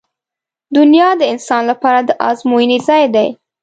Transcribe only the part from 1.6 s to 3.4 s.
لپاره د ازموینې ځای دی.